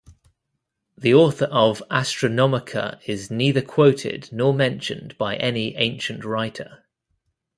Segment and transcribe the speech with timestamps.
[0.97, 6.85] The author of Astronomica is neither quoted nor mentioned by any ancient writer.